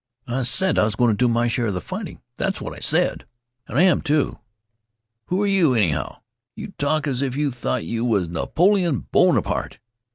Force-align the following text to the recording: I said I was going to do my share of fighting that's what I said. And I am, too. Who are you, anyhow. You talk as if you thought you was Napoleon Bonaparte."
I 0.25 0.41
said 0.41 0.79
I 0.79 0.83
was 0.85 0.95
going 0.95 1.11
to 1.11 1.15
do 1.15 1.27
my 1.27 1.47
share 1.47 1.67
of 1.67 1.83
fighting 1.83 2.23
that's 2.35 2.59
what 2.59 2.75
I 2.75 2.79
said. 2.79 3.27
And 3.67 3.77
I 3.77 3.83
am, 3.83 4.01
too. 4.01 4.39
Who 5.27 5.43
are 5.43 5.45
you, 5.45 5.75
anyhow. 5.75 6.21
You 6.55 6.73
talk 6.79 7.05
as 7.05 7.21
if 7.21 7.35
you 7.35 7.51
thought 7.51 7.85
you 7.85 8.03
was 8.03 8.27
Napoleon 8.27 9.05
Bonaparte." 9.11 9.77